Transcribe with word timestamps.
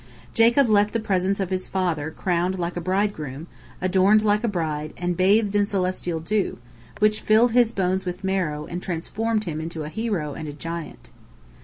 "Jacob 0.33 0.67
left 0.67 0.93
the 0.93 0.99
presence 0.99 1.39
of 1.39 1.51
his 1.51 1.67
father 1.67 2.09
crowned 2.09 2.57
like 2.57 2.75
a 2.75 2.81
bridegroom, 2.81 3.45
adorned 3.79 4.23
like 4.23 4.43
a 4.43 4.47
bride, 4.47 4.93
and 4.97 5.15
bathed 5.15 5.53
in 5.53 5.67
celestial 5.67 6.19
dew, 6.19 6.57
which 6.97 7.21
filled 7.21 7.51
his 7.51 7.71
bones 7.71 8.03
with 8.03 8.23
marrow, 8.23 8.65
and 8.65 8.81
transformed 8.81 9.43
him 9.43 9.61
into 9.61 9.83
a 9.83 9.89
hero 9.89 10.33
and 10.33 10.47
a 10.47 10.53
giant. 10.53 11.11